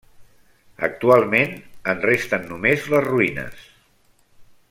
[0.87, 1.53] Actualment,
[1.93, 3.63] en resten només les ruïnes.